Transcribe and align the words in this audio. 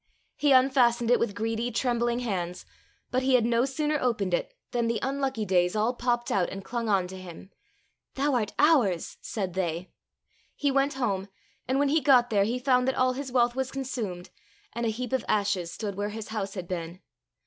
He 0.35 0.51
unfastened 0.51 1.11
it 1.11 1.19
with 1.19 1.35
greedy, 1.35 1.69
trembling 1.69 2.21
hands; 2.21 2.65
but 3.11 3.21
he 3.21 3.35
had 3.35 3.45
no 3.45 3.65
sooner 3.65 3.99
opened 4.01 4.33
it 4.33 4.55
than 4.71 4.87
the 4.87 4.97
Unlucky 5.03 5.45
Days 5.45 5.75
all 5.75 5.93
popped 5.93 6.31
out 6.31 6.49
and 6.49 6.65
clung 6.65 6.89
on 6.89 7.05
to 7.05 7.17
him." 7.17 7.51
Thou 8.15 8.33
art 8.33 8.51
ours!" 8.57 9.17
said 9.21 9.53
they. 9.53 9.91
He 10.55 10.71
went 10.71 10.95
home, 10.95 11.27
and 11.67 11.77
when 11.77 11.89
he 11.89 12.01
got 12.01 12.31
there 12.31 12.45
he 12.45 12.57
found 12.57 12.87
that 12.87 12.95
all 12.95 13.13
his 13.13 13.31
wealth 13.31 13.53
was 13.55 13.69
consumed, 13.69 14.31
and 14.73 14.87
a 14.87 14.89
heap 14.89 15.13
of 15.13 15.23
ashes 15.27 15.71
stood 15.71 15.93
where 15.93 16.09
his 16.09 16.29
house 16.29 16.55
had 16.55 16.67
been. 16.67 16.99